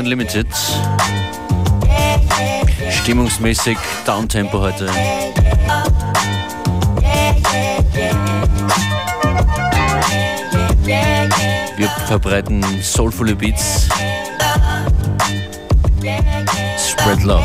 [0.00, 0.46] FM4 Unlimited.
[2.90, 4.88] Stimmungsmäßig Downtempo heute.
[11.76, 13.88] Wir verbreiten soulful Beats.
[16.78, 17.44] Spread Love.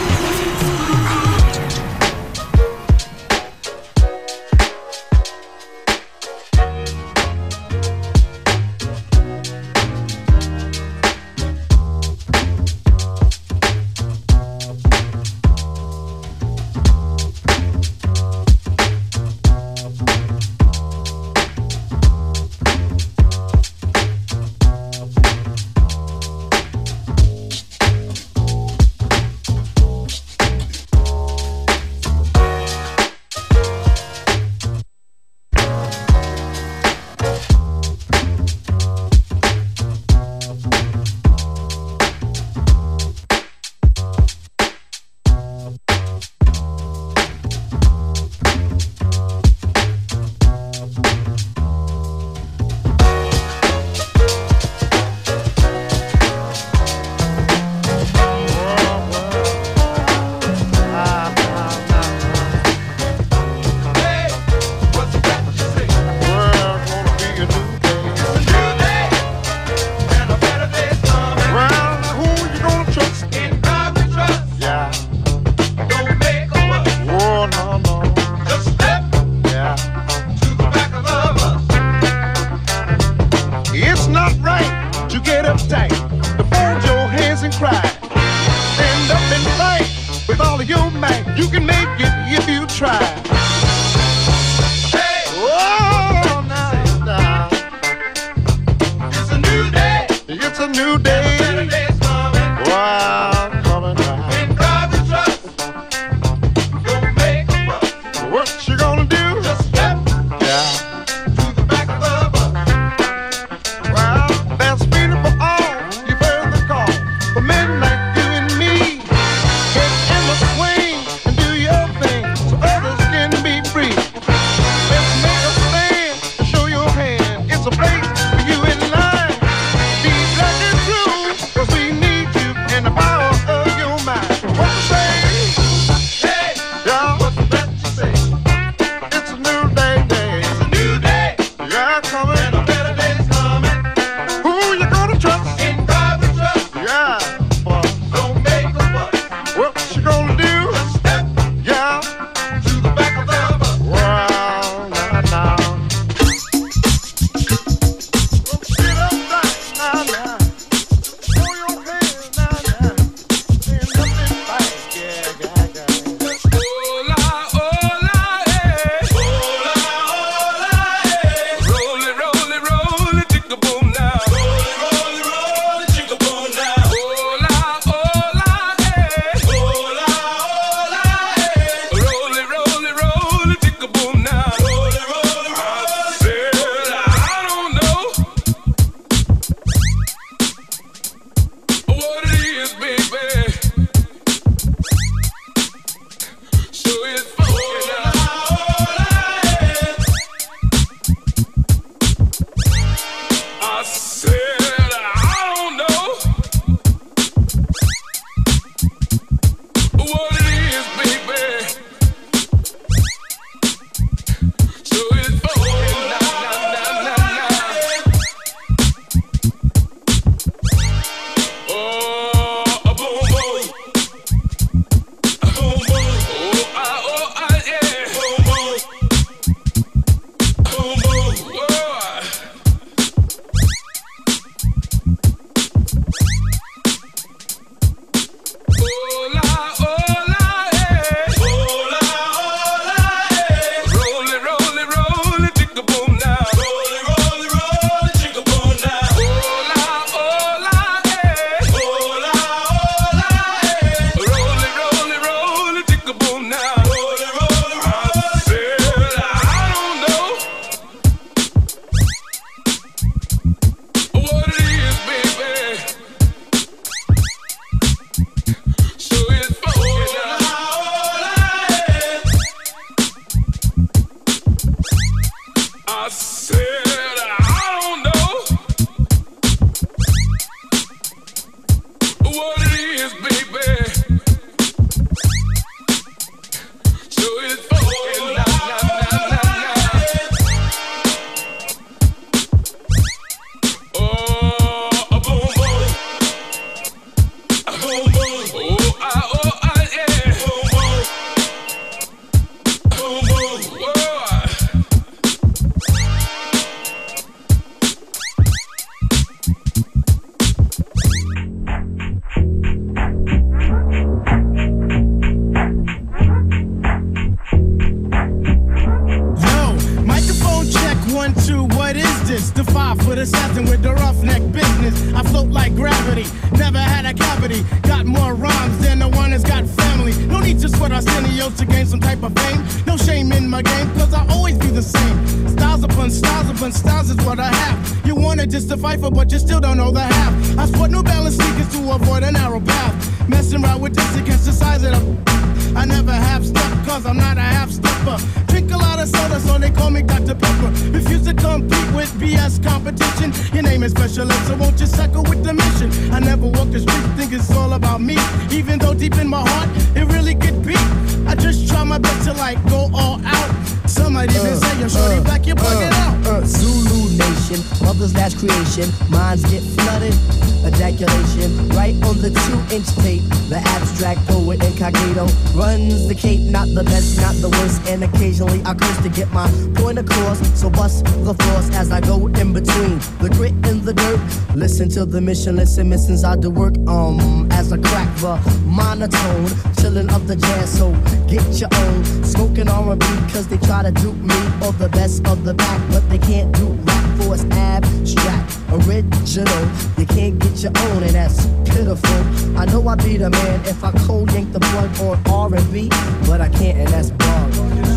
[385.49, 390.77] listen, missions I do work um as crack the monotone, chilling up the jazz.
[390.77, 390.91] So
[391.27, 395.43] get your own smoking R&B, cause they try to dupe me or the best of
[395.43, 399.63] the back, but they can't do rap for it's abstract, original.
[399.97, 402.57] You can't get your own, and that's pitiful.
[402.57, 405.89] I know I'd be the man if I cold yank the plug on R&B,
[406.27, 407.90] but I can't, and that's wrong.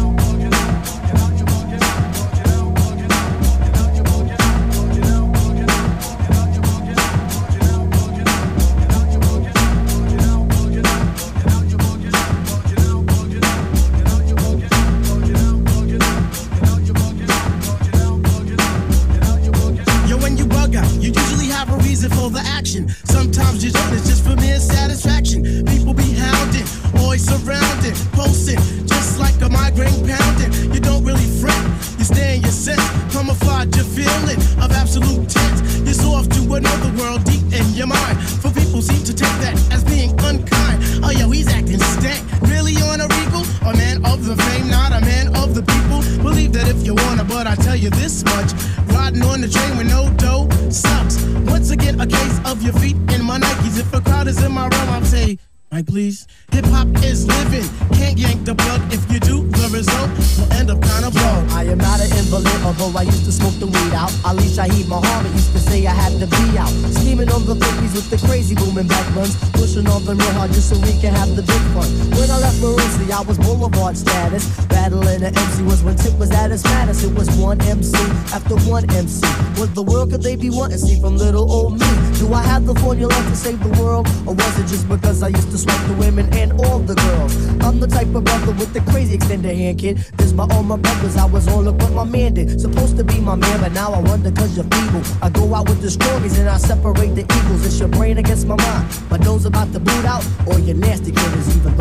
[80.64, 81.86] Wanting see from little old me.
[82.18, 84.08] Do I have the formula to save the world?
[84.26, 87.32] Or was it just because I used to swipe the women and all the girls?
[87.60, 89.98] I'm the type of brother with the crazy extended hand, kid.
[90.16, 92.60] This by all my brothers, I was all look what my man did.
[92.60, 95.02] Supposed to be my man, but now I wonder cause you're feeble.
[95.20, 97.66] I go out with the strongies and I separate the eagles.
[97.66, 98.84] It's your brain against my mind.
[99.10, 101.73] My nose about to boot out, or your nasty killers, even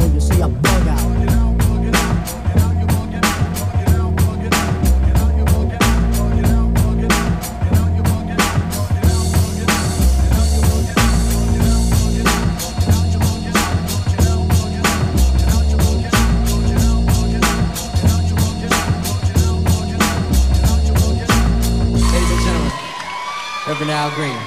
[24.04, 24.43] Al Green.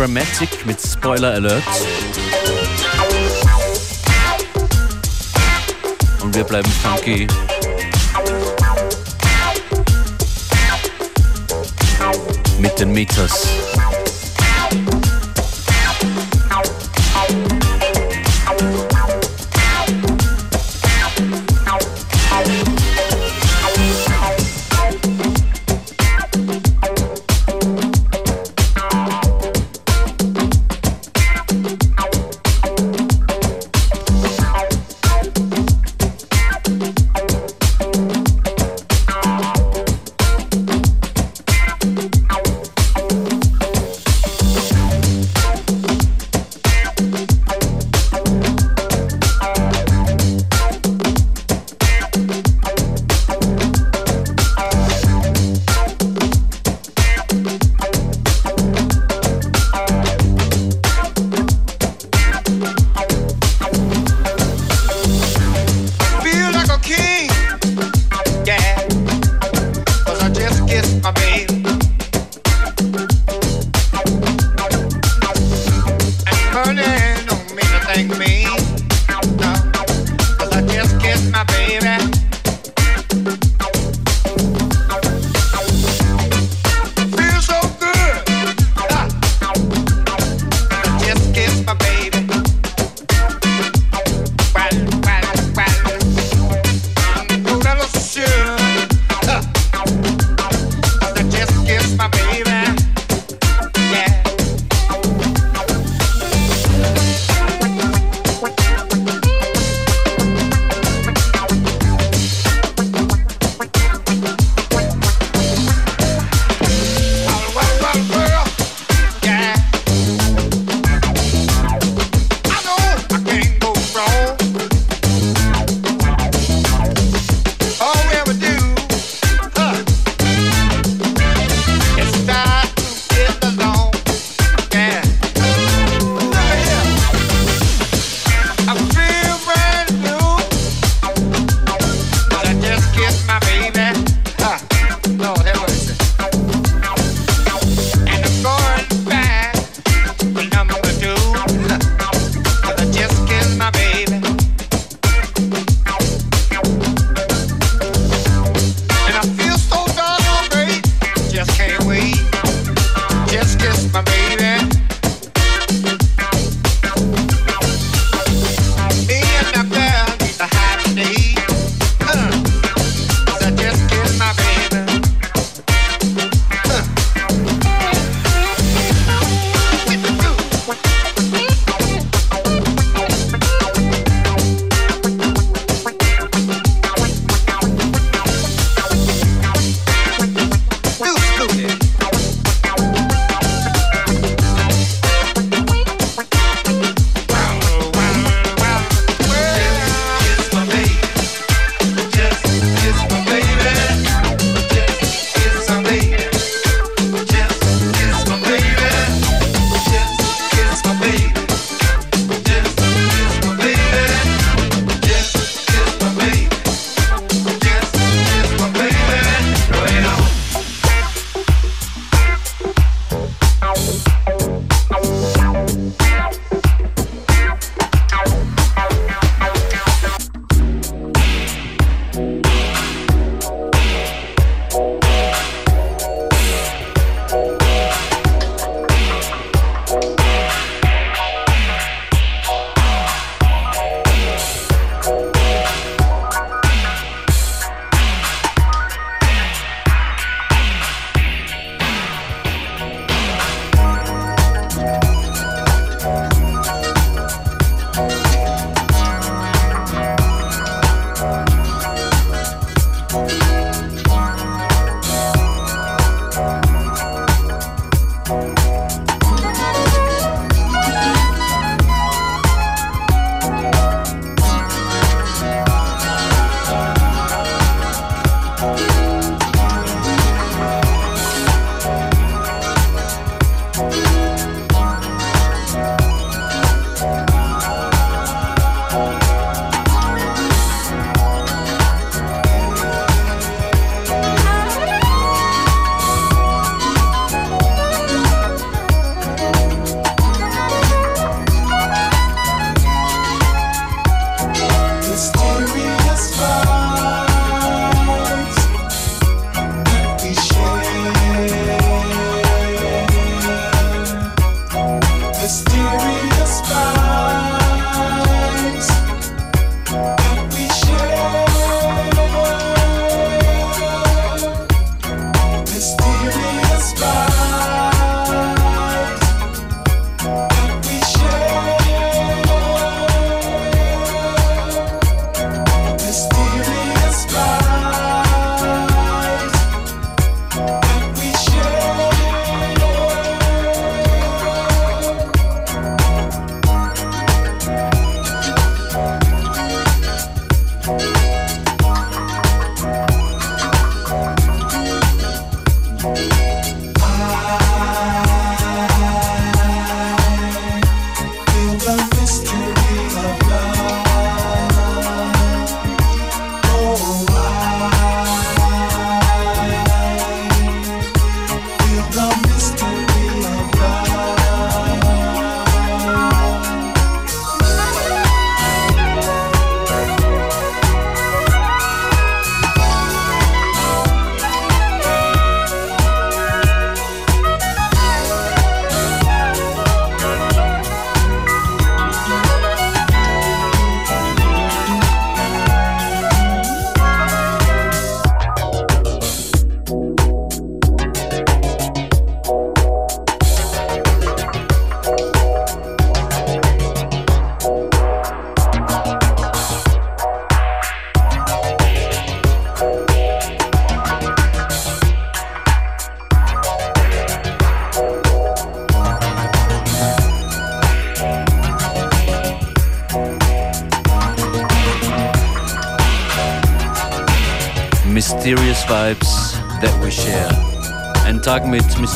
[0.00, 1.62] Grammatic mit Spoiler Alert.
[6.22, 7.26] Und wir bleiben funky.
[12.58, 13.59] Mit den Meters.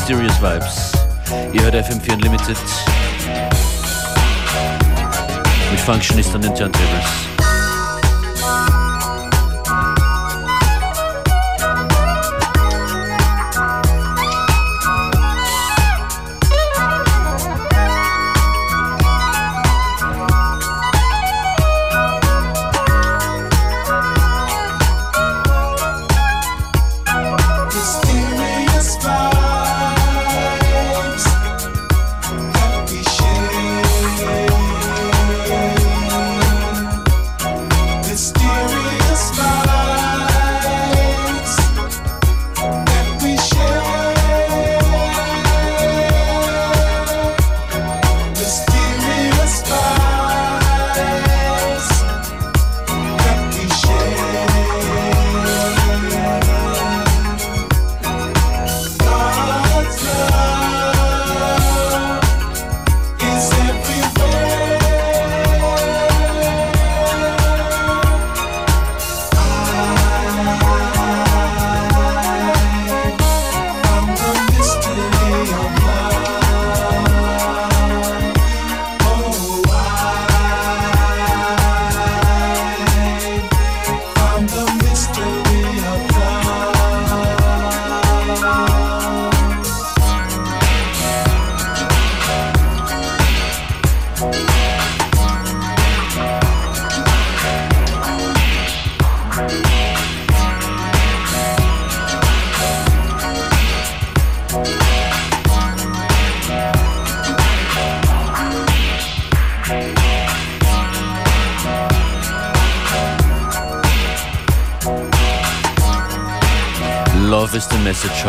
[0.07, 0.91] Mysterious Vibes.
[1.51, 2.57] Ihr hört FM4 Unlimited.
[5.71, 7.24] Mit Functionist an den Turntables.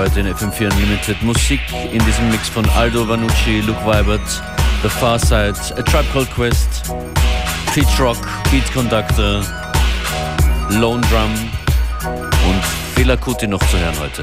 [0.07, 1.21] Heute in FM4 Unlimited.
[1.23, 1.61] Musik
[1.93, 4.21] in diesem Mix von Aldo Vanucci, Luke Weibert,
[4.83, 6.93] The Far Side, A Tribe Called Quest,
[7.75, 8.19] Peach Rock,
[8.51, 9.43] Beat Conductor,
[10.71, 11.33] Lone Drum
[12.49, 12.65] und
[12.95, 14.23] Fela Kuti noch zu hören heute.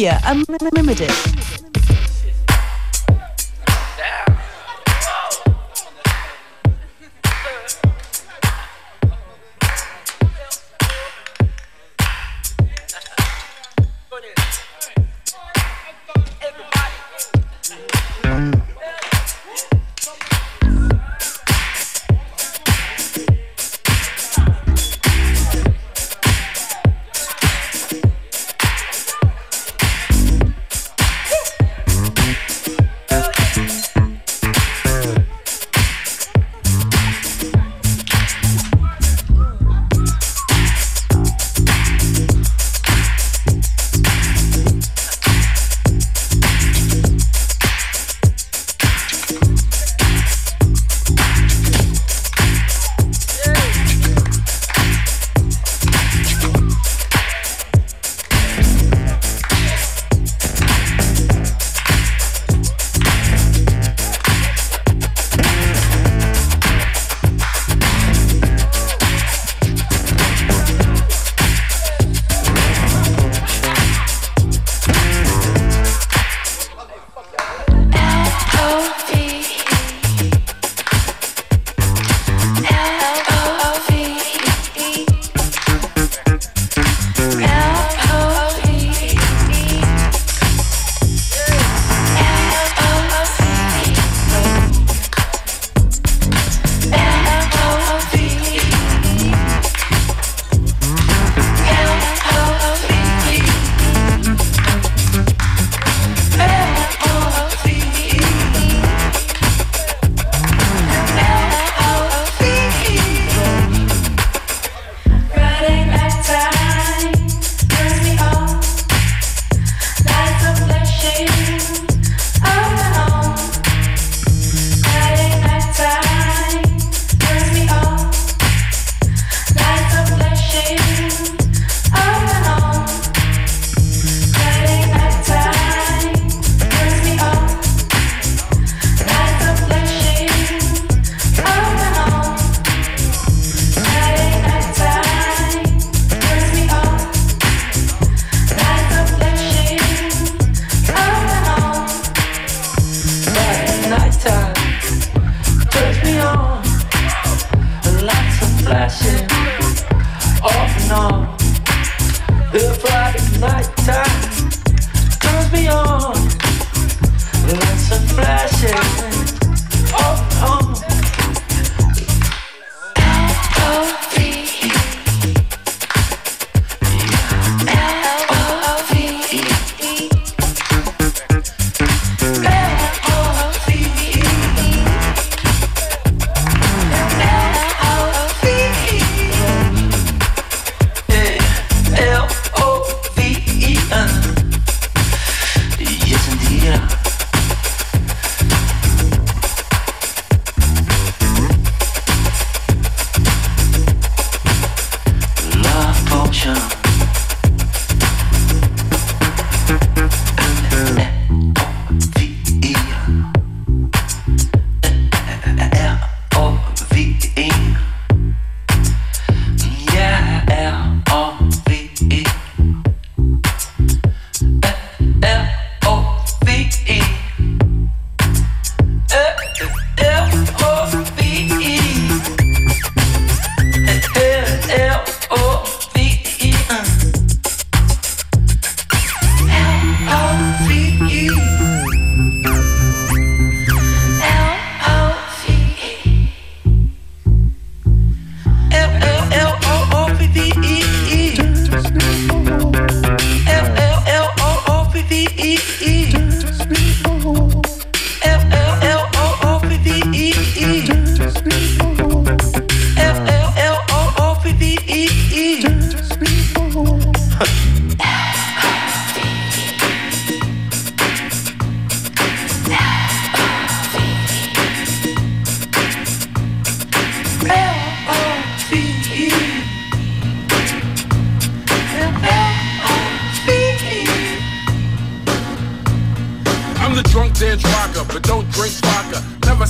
[0.00, 1.59] FM4 Unlimited.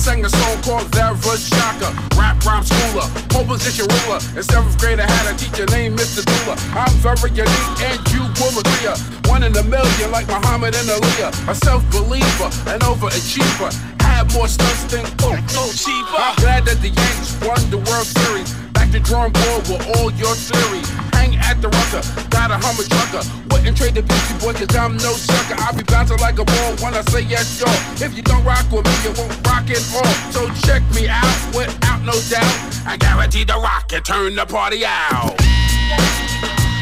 [0.01, 1.93] Sing a song called Vera Shaka.
[2.17, 4.19] Rap rhyme schooler, pole position ruler.
[4.35, 6.25] In seventh grade, I had a teacher named Mr.
[6.25, 6.57] Dula.
[6.73, 8.89] I'm very unique and you will agree.
[9.29, 11.49] One in a million, like Muhammad and Aaliyah.
[11.49, 13.71] A self believer, an overachiever.
[14.01, 16.17] Had more stunts than oh, cheaper.
[16.17, 18.60] I'm glad that the Yankees won the World Series.
[18.91, 22.03] To drawing board with all your theories hang at the rucker.
[22.27, 23.23] Got a Hummer trucker.
[23.47, 25.55] Wouldn't trade the Beastie Boy cause I'm no sucker.
[25.63, 27.71] I'll be bouncing like a ball when I say yes, yo.
[28.03, 30.11] If you don't rock with me, you won't rock at all.
[30.35, 32.51] So check me out without no doubt.
[32.83, 35.39] I guarantee the rock and turn the party out.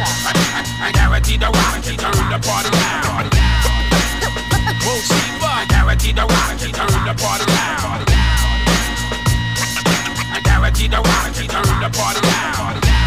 [0.02, 3.30] I, I, I guarantee the rock and turn the party out.
[5.06, 8.19] See, I guarantee the rock and turn the party out.
[10.60, 13.00] The turn the party out.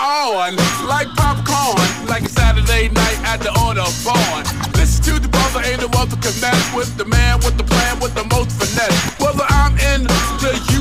[0.00, 4.44] on like popcorn, like a Saturday night at the Autobahn.
[4.76, 7.98] Listen to the brother, ain't no other can mess with the man with the plan
[8.00, 9.18] with the most finesse.
[9.18, 10.79] Whether I'm in the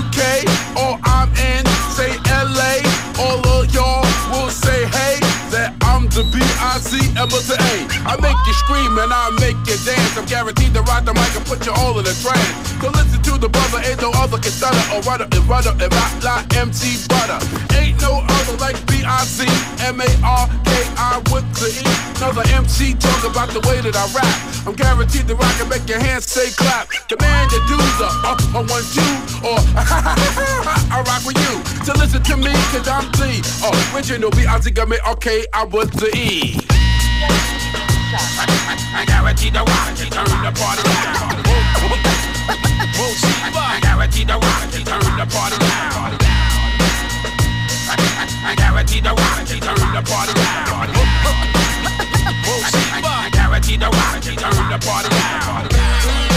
[7.19, 7.83] B-I-C-M to A.
[8.07, 10.15] I make you scream and I make you dance.
[10.15, 12.55] I'm guaranteed to ride the mic and put you all in a trance.
[12.79, 15.91] So listen to the brother, ain't no other can stutter or rudder and rudder and
[15.91, 17.43] rock like MC Butter.
[17.75, 19.43] Ain't no other like B-I-C-M-A-R-K-I
[21.27, 21.83] with the E.
[22.23, 24.31] Another MC talk about the way that I rap.
[24.63, 26.87] I'm guaranteed to rock and make your hands say clap.
[27.11, 29.03] Demand your dudes up, up on one, two,
[29.43, 31.59] or I rock with you.
[31.83, 33.43] So listen to me, cause I'm the
[33.91, 36.78] original B-I-C-M-A-R-K-I I was the E.
[37.21, 41.45] I guarantee the rock, turn the party loud.
[43.41, 46.15] I guarantee the rock, turn the party loud.
[48.41, 50.89] I guarantee the the party loud.
[52.91, 56.28] I guarantee the rock, turn the party loud.